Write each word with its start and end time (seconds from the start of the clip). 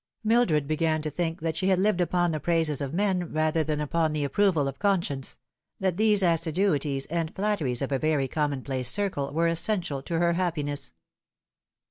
Mildred 0.23 0.65
began 0.67 1.03
to 1.03 1.11
think 1.11 1.41
that 1.41 1.55
she 1.55 1.67
had 1.67 1.77
lived 1.77 2.01
upon 2.01 2.31
the 2.31 2.39
praises 2.39 2.81
of 2.81 2.91
men 2.91 3.31
rather 3.31 3.63
than 3.63 3.79
upon 3.79 4.13
the 4.13 4.23
approval 4.23 4.67
of 4.67 4.79
conscience 4.79 5.37
that 5.79 5.97
these 5.97 6.23
assiduities 6.23 7.05
and 7.11 7.35
flatteries 7.35 7.83
of 7.83 7.91
a 7.91 7.99
very 7.99 8.27
commonplace 8.27 8.89
circle 8.89 9.31
were 9.31 9.47
essential 9.47 10.01
to 10.01 10.17
her 10.17 10.33
happiness. 10.33 10.93